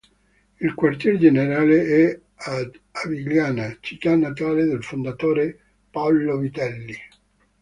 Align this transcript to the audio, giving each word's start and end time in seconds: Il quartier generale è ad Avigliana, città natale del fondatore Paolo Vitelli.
Il 0.61 0.73
quartier 0.73 1.19
generale 1.19 1.85
è 1.85 2.19
ad 2.49 2.75
Avigliana, 2.89 3.77
città 3.81 4.15
natale 4.15 4.65
del 4.65 4.81
fondatore 4.83 5.59
Paolo 5.91 6.39
Vitelli. 6.39 6.97